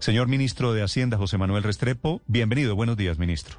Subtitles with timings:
[0.00, 2.74] Señor ministro de Hacienda, José Manuel Restrepo, bienvenido.
[2.74, 3.56] Buenos días, ministro.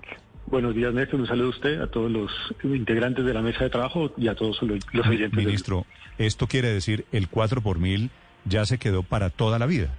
[0.47, 1.19] Buenos días, Néstor.
[1.19, 2.31] Un saludo a usted, a todos los
[2.63, 5.33] integrantes de la mesa de trabajo y a todos los, oyentes.
[5.33, 5.85] Ministro,
[6.17, 8.09] esto quiere decir el 4 por mil
[8.45, 9.93] ya se quedó para toda la vida.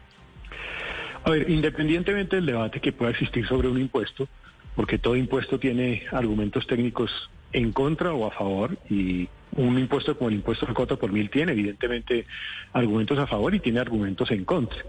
[1.22, 4.26] A ver, independientemente del debate que pueda existir sobre un impuesto,
[4.74, 10.28] porque todo impuesto tiene argumentos técnicos en contra o a favor y un impuesto como
[10.30, 12.26] el impuesto 4 por mil tiene evidentemente
[12.72, 14.82] argumentos a favor y tiene argumentos en contra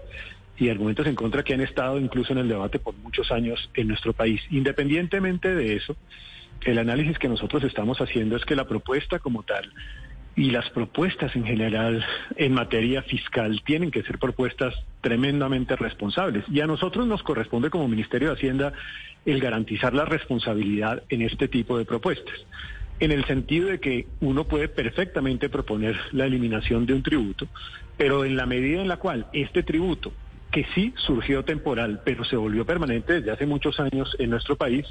[0.58, 3.88] y argumentos en contra que han estado incluso en el debate por muchos años en
[3.88, 4.40] nuestro país.
[4.50, 5.96] Independientemente de eso,
[6.62, 9.72] el análisis que nosotros estamos haciendo es que la propuesta como tal
[10.36, 12.04] y las propuestas en general
[12.36, 16.44] en materia fiscal tienen que ser propuestas tremendamente responsables.
[16.48, 18.72] Y a nosotros nos corresponde como Ministerio de Hacienda
[19.24, 22.34] el garantizar la responsabilidad en este tipo de propuestas.
[23.00, 27.46] En el sentido de que uno puede perfectamente proponer la eliminación de un tributo,
[27.96, 30.12] pero en la medida en la cual este tributo,
[30.54, 34.86] que sí surgió temporal, pero se volvió permanente desde hace muchos años en nuestro país,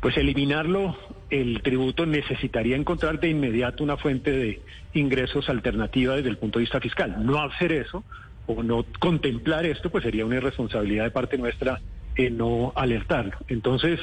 [0.00, 0.96] pues eliminarlo,
[1.28, 4.62] el tributo necesitaría encontrar de inmediato una fuente de
[4.94, 7.14] ingresos alternativa desde el punto de vista fiscal.
[7.26, 8.04] No hacer eso
[8.46, 11.78] o no contemplar esto, pues sería una irresponsabilidad de parte nuestra
[12.16, 13.36] en no alertarlo.
[13.48, 14.00] Entonces,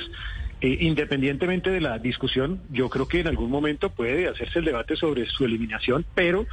[0.64, 4.95] eh, independientemente de la discusión, yo creo que en algún momento puede hacerse el debate
[4.95, 6.45] sobre su eliminación, pero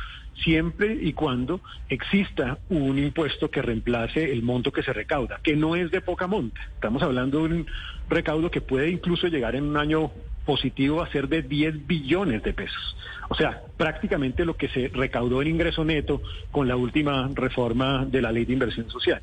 [0.43, 5.77] siempre y cuando exista un impuesto que reemplace el monto que se recauda, que no
[5.77, 6.61] es de poca monta.
[6.75, 7.67] Estamos hablando de un
[8.09, 10.11] recaudo que puede incluso llegar en un año
[10.45, 12.97] positivo a ser de 10 billones de pesos.
[13.29, 18.23] O sea, prácticamente lo que se recaudó en ingreso neto con la última reforma de
[18.23, 19.23] la ley de inversión social.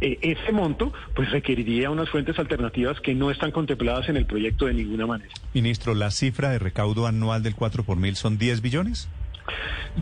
[0.00, 4.66] Eh, ese monto pues requeriría unas fuentes alternativas que no están contempladas en el proyecto
[4.66, 5.30] de ninguna manera.
[5.54, 9.08] Ministro, ¿la cifra de recaudo anual del 4 por mil son 10 billones?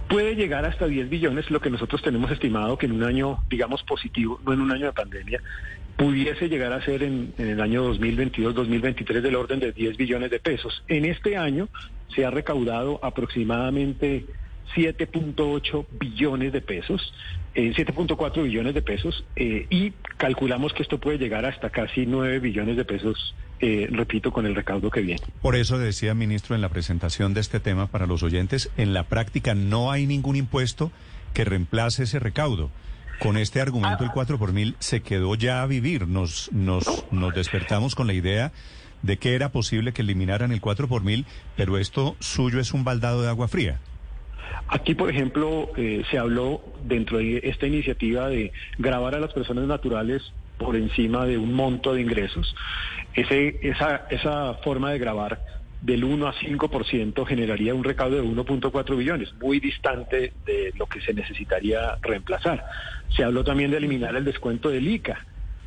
[0.08, 3.82] Puede llegar hasta 10 billones, lo que nosotros tenemos estimado que en un año, digamos,
[3.84, 5.40] positivo, no en un año de pandemia,
[5.96, 10.40] pudiese llegar a ser en, en el año 2022-2023 del orden de 10 billones de
[10.40, 10.82] pesos.
[10.88, 11.68] En este año
[12.14, 14.26] se ha recaudado aproximadamente
[14.74, 17.12] 7.8 billones de pesos,
[17.54, 22.40] 7.4 eh, billones de pesos, eh, y calculamos que esto puede llegar hasta casi 9
[22.40, 25.22] billones de pesos, eh, repito, con el recaudo que viene.
[25.40, 29.04] Por eso decía, ministro, en la presentación de este tema para los oyentes, en la
[29.04, 30.90] práctica no hay ningún impuesto
[31.32, 32.70] que reemplace ese recaudo.
[33.20, 36.08] Con este argumento, el 4 por mil se quedó ya a vivir.
[36.08, 38.52] Nos, nos, nos despertamos con la idea
[39.02, 41.26] de que era posible que eliminaran el 4 por mil,
[41.56, 43.80] pero esto suyo es un baldado de agua fría.
[44.68, 49.66] Aquí, por ejemplo, eh, se habló dentro de esta iniciativa de grabar a las personas
[49.66, 52.54] naturales por encima de un monto de ingresos.
[53.14, 55.40] Ese, esa, esa forma de grabar
[55.82, 61.00] del 1 a 5% generaría un recaudo de 1.4 billones, muy distante de lo que
[61.02, 62.64] se necesitaría reemplazar.
[63.14, 65.26] Se habló también de eliminar el descuento del ICA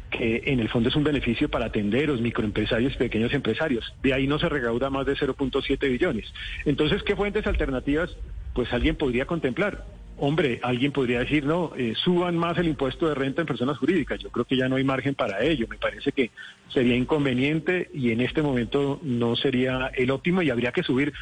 [0.09, 3.93] que en el fondo es un beneficio para tenderos, microempresarios, pequeños empresarios.
[4.01, 6.33] De ahí no se recauda más de 0.7 billones.
[6.65, 8.15] Entonces, ¿qué fuentes alternativas
[8.57, 9.85] pues alguien podría contemplar.
[10.17, 14.19] Hombre, alguien podría decir, no, eh, suban más el impuesto de renta en personas jurídicas.
[14.19, 15.67] Yo creo que ya no hay margen para ello.
[15.69, 16.31] Me parece que
[16.69, 21.13] sería inconveniente y en este momento no sería el óptimo y habría que subir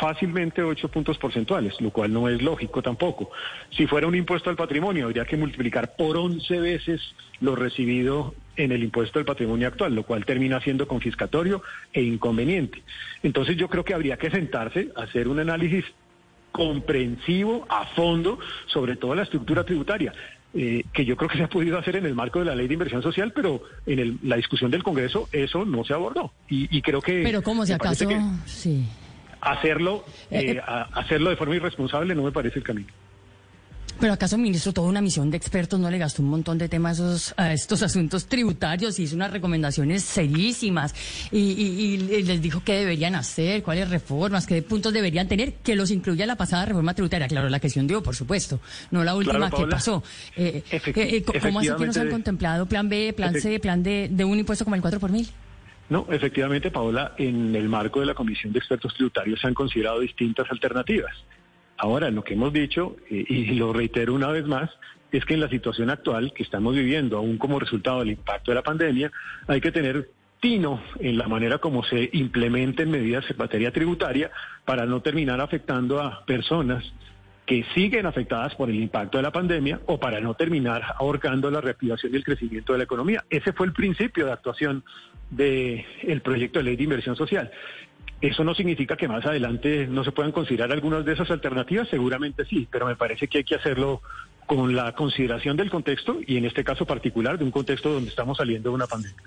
[0.00, 3.30] fácilmente 8 puntos porcentuales, lo cual no es lógico tampoco.
[3.76, 7.02] Si fuera un impuesto al patrimonio, habría que multiplicar por 11 veces
[7.40, 11.62] lo recibido en el impuesto del patrimonio actual, lo cual termina siendo confiscatorio
[11.92, 12.82] e inconveniente.
[13.22, 15.84] Entonces yo creo que habría que sentarse, hacer un análisis
[16.52, 20.12] comprensivo a fondo sobre toda la estructura tributaria.
[20.54, 22.66] Eh, que yo creo que se ha podido hacer en el marco de la ley
[22.66, 26.32] de inversión social, pero en la discusión del Congreso eso no se abordó.
[26.48, 27.22] Y, creo que...
[27.22, 28.08] Pero como si acaso...
[28.46, 28.86] Sí.
[29.40, 30.60] Hacerlo, eh, eh,
[30.94, 32.88] hacerlo de forma irresponsable no me parece el camino.
[34.00, 37.34] Pero acaso, ministro, toda una misión de expertos no le gastó un montón de temas
[37.36, 40.94] a, estos asuntos tributarios, y hizo unas recomendaciones serísimas
[41.32, 46.26] y, les dijo qué deberían hacer, cuáles reformas, qué puntos deberían tener, que los incluya
[46.26, 47.26] la pasada reforma tributaria.
[47.26, 48.60] Claro, la que se hundió, por supuesto,
[48.92, 50.02] no la última que pasó.
[50.36, 53.82] Eh, eh, eh ¿Cómo así que no se han contemplado plan B, plan C, plan
[53.82, 55.28] D de un impuesto como el 4 por mil?
[55.88, 60.00] No, efectivamente, Paola, en el marco de la Comisión de Expertos Tributarios se han considerado
[60.00, 61.12] distintas alternativas.
[61.78, 64.70] Ahora, lo que hemos dicho, eh, y lo reitero una vez más,
[65.12, 68.56] es que en la situación actual que estamos viviendo, aún como resultado del impacto de
[68.56, 69.10] la pandemia,
[69.46, 70.10] hay que tener
[70.40, 74.30] tino en la manera como se implementen medidas en materia tributaria
[74.64, 76.84] para no terminar afectando a personas
[77.46, 81.62] que siguen afectadas por el impacto de la pandemia o para no terminar ahorcando la
[81.62, 83.24] reactivación y el crecimiento de la economía.
[83.30, 84.84] Ese fue el principio de actuación
[85.30, 87.50] del proyecto de ley de inversión social.
[88.20, 92.44] Eso no significa que más adelante no se puedan considerar algunas de esas alternativas, seguramente
[92.44, 94.02] sí, pero me parece que hay que hacerlo
[94.46, 98.38] con la consideración del contexto y en este caso particular de un contexto donde estamos
[98.38, 99.22] saliendo de una pandemia.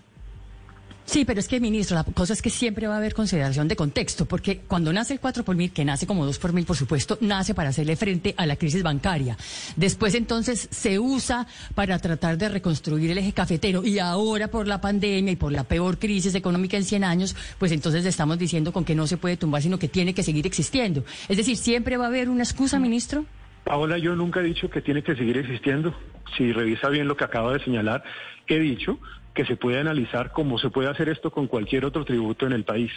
[1.12, 3.76] Sí, pero es que, ministro, la cosa es que siempre va a haber consideración de
[3.76, 6.78] contexto, porque cuando nace el 4 por mil, que nace como 2 por mil, por
[6.78, 9.36] supuesto, nace para hacerle frente a la crisis bancaria.
[9.76, 13.84] Después, entonces, se usa para tratar de reconstruir el eje cafetero.
[13.84, 17.74] Y ahora, por la pandemia y por la peor crisis económica en 100 años, pues
[17.74, 21.04] entonces estamos diciendo con que no se puede tumbar, sino que tiene que seguir existiendo.
[21.28, 23.26] Es decir, ¿siempre va a haber una excusa, ministro?
[23.66, 25.94] Paola, yo nunca he dicho que tiene que seguir existiendo.
[26.38, 28.02] Si revisa bien lo que acaba de señalar,
[28.48, 28.98] he dicho
[29.34, 32.64] que se puede analizar cómo se puede hacer esto con cualquier otro tributo en el
[32.64, 32.92] país.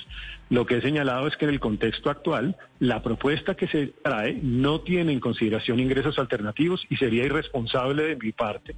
[0.50, 4.38] Lo que he señalado es que en el contexto actual, la propuesta que se trae
[4.42, 8.74] no tiene en consideración ingresos alternativos y sería irresponsable de mi parte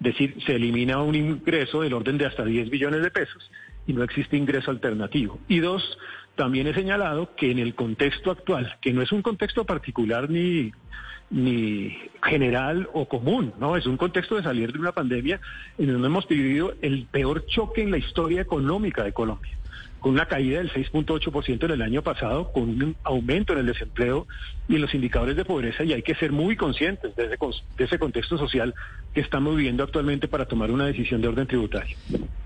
[0.00, 3.50] decir se elimina un ingreso del orden de hasta 10 billones de pesos
[3.88, 5.40] y no existe ingreso alternativo.
[5.48, 5.98] Y dos,
[6.36, 10.72] también he señalado que en el contexto actual, que no es un contexto particular ni
[11.30, 13.76] ni general o común, ¿no?
[13.76, 15.38] Es un contexto de salir de una pandemia
[15.76, 19.57] en donde hemos vivido el peor choque en la historia económica de Colombia
[20.00, 24.26] con una caída del 6.8% en el año pasado, con un aumento en el desempleo
[24.68, 27.36] y en los indicadores de pobreza, y hay que ser muy conscientes de
[27.78, 28.74] ese, contexto social
[29.12, 31.96] que estamos viviendo actualmente para tomar una decisión de orden tributario.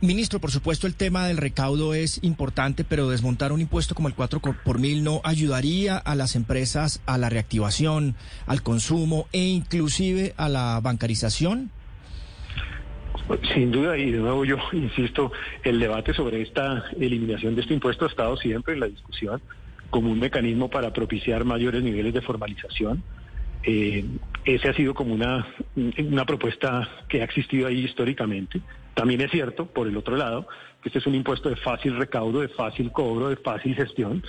[0.01, 4.15] Ministro, por supuesto el tema del recaudo es importante, pero desmontar un impuesto como el
[4.15, 8.15] 4 por mil no ayudaría a las empresas a la reactivación,
[8.47, 11.71] al consumo e inclusive a la bancarización.
[13.55, 15.33] Sin duda, y de nuevo yo insisto,
[15.65, 19.41] el debate sobre esta eliminación de este impuesto ha estado siempre en la discusión
[19.91, 23.03] como un mecanismo para propiciar mayores niveles de formalización.
[23.63, 24.05] Eh,
[24.45, 25.47] ese ha sido como una,
[25.99, 28.61] una propuesta que ha existido ahí históricamente.
[28.95, 30.49] También es cierto, por el otro lado,
[30.83, 34.25] que este es un impuesto de fácil recaudo, de fácil cobro, de fácil gestión,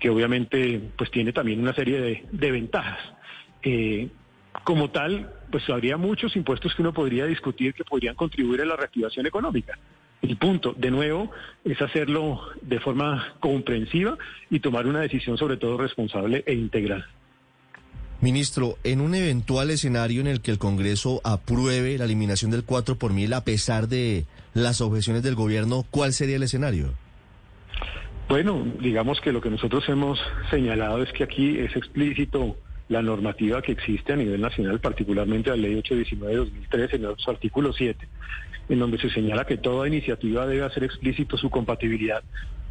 [0.00, 2.98] que obviamente pues tiene también una serie de, de ventajas.
[3.62, 4.08] Eh,
[4.62, 8.74] como tal, pues habría muchos impuestos que uno podría discutir que podrían contribuir a la
[8.74, 9.78] reactivación económica.
[10.20, 11.30] El punto, de nuevo,
[11.64, 14.18] es hacerlo de forma comprensiva
[14.50, 17.06] y tomar una decisión sobre todo responsable e integral.
[18.20, 22.96] Ministro, en un eventual escenario en el que el Congreso apruebe la eliminación del 4
[22.96, 24.24] por mil a pesar de
[24.54, 26.94] las objeciones del gobierno, ¿cuál sería el escenario?
[28.28, 30.18] Bueno, digamos que lo que nosotros hemos
[30.50, 32.56] señalado es que aquí es explícito
[32.88, 37.30] la normativa que existe a nivel nacional, particularmente la ley 819 de 2013, en su
[37.30, 38.08] artículo 7,
[38.68, 42.22] en donde se señala que toda iniciativa debe hacer explícito su compatibilidad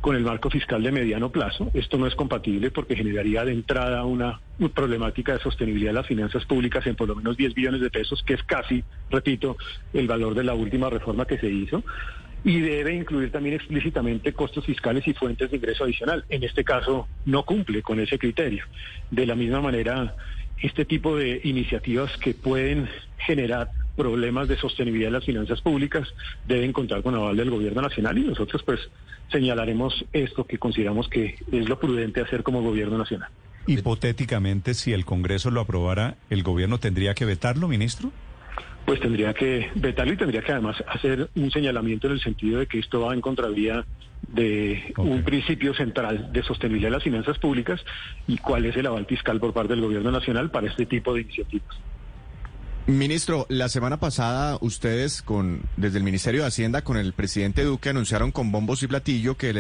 [0.04, 1.71] con el marco fiscal de mediano plazo.
[1.74, 4.42] Esto no es compatible porque generaría de entrada una,
[4.75, 8.21] problemática de sostenibilidad de las finanzas públicas en por lo menos 10 billones de pesos,
[8.21, 9.56] que es casi, repito,
[9.94, 11.86] el valor de la última reforma que se hizo
[12.44, 16.25] y debe incluir también explícitamente costos fiscales y fuentes de ingreso adicional.
[16.30, 18.66] En este caso no cumple con ese criterio.
[19.12, 20.16] De la misma manera,
[20.62, 26.07] este tipo de iniciativas que pueden generar problemas de sostenibilidad de las finanzas públicas
[26.48, 28.80] deben contar con aval del gobierno nacional y nosotros pues
[29.31, 33.30] señalaremos esto que consideramos que es lo prudente hacer como gobierno nacional.
[33.66, 38.12] Hipotéticamente, si el Congreso lo aprobara, ¿el gobierno tendría que vetarlo, ministro?
[38.85, 42.68] Pues tendría que vetarlo y tendría que además hacer un señalamiento en el sentido de
[42.68, 43.85] que esto va en contravía
[44.27, 47.81] de un principio central de sostenibilidad de las finanzas públicas
[48.27, 51.21] y cuál es el aval fiscal por parte del gobierno nacional para este tipo de
[51.21, 51.75] iniciativas.
[52.85, 57.89] Ministro, la semana pasada ustedes con desde el Ministerio de Hacienda con el presidente Duque
[57.89, 59.53] anunciaron con bombos y platillo que,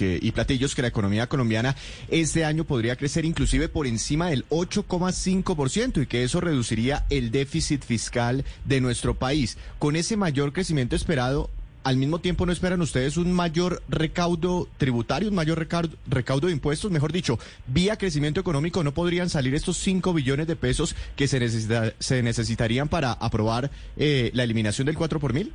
[0.00, 1.76] y platillos que la economía colombiana
[2.08, 7.84] este año podría crecer inclusive por encima del 8,5% y que eso reduciría el déficit
[7.84, 9.58] fiscal de nuestro país.
[9.78, 11.50] Con ese mayor crecimiento esperado,
[11.86, 15.68] al mismo tiempo no esperan ustedes un mayor recaudo tributario, un mayor
[16.08, 17.38] recaudo, de impuestos, mejor dicho,
[17.68, 22.88] vía crecimiento económico, ¿no podrían salir estos 5 billones de pesos que se, se necesitarían
[22.88, 25.52] para aprobar eh, la eliminación del 4 por mil?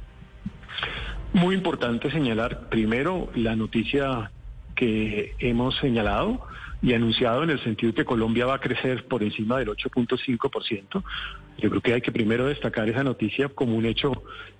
[1.33, 4.31] Muy importante señalar primero la noticia
[4.75, 6.45] que hemos señalado
[6.81, 11.03] y anunciado en el sentido que Colombia va a crecer por encima del 8.5%.
[11.57, 14.11] Yo creo que hay que primero destacar esa noticia como un hecho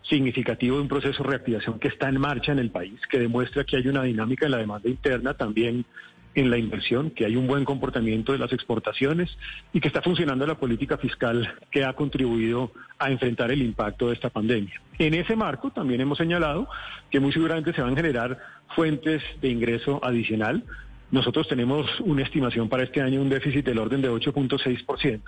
[0.04, 3.64] significativo de un proceso de reactivación que está en marcha en el país, que demuestra
[3.66, 5.86] que hay una dinámica en la demanda interna, también
[6.34, 9.30] en la inversión, que hay un buen comportamiento de las exportaciones
[9.74, 14.14] y que está funcionando la política fiscal que ha contribuido a enfrentar el impacto de
[14.14, 14.82] esta pandemia.
[14.98, 16.68] En ese marco también hemos señalado
[17.10, 18.40] que muy seguramente se van a generar
[18.76, 20.64] fuentes de ingreso adicional
[21.12, 25.22] nosotros tenemos una estimación para este año, un déficit del orden de 8.6%.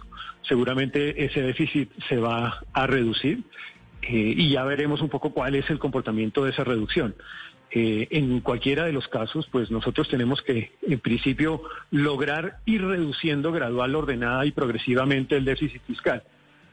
[0.47, 3.43] Seguramente ese déficit se va a reducir
[4.01, 7.15] eh, y ya veremos un poco cuál es el comportamiento de esa reducción.
[7.75, 13.51] Eh, en cualquiera de los casos, pues nosotros tenemos que, en principio, lograr ir reduciendo
[13.51, 16.21] gradual, ordenada y progresivamente el déficit fiscal.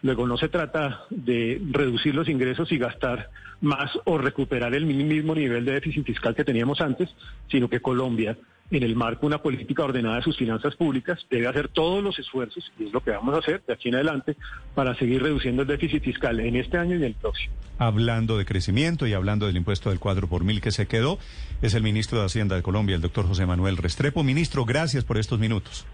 [0.03, 3.31] Luego no se trata de reducir los ingresos y gastar
[3.63, 7.09] más o recuperar el mismo nivel de déficit fiscal que teníamos antes,
[7.51, 8.37] sino que Colombia,
[8.71, 12.19] en el marco de una política ordenada de sus finanzas públicas, debe hacer todos los
[12.19, 14.37] esfuerzos, y es lo que vamos a hacer de aquí en adelante,
[14.75, 17.53] para seguir reduciendo el déficit fiscal en este año y en el próximo.
[17.79, 21.19] Hablando de crecimiento y hablando del impuesto del 4 por mil que se quedó,
[21.63, 24.23] es el ministro de Hacienda de Colombia, el doctor José Manuel Restrepo.
[24.23, 25.87] Ministro, gracias por estos minutos.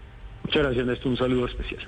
[0.43, 1.07] Muchas gracias, Néstor.
[1.07, 1.87] Un saludo especial.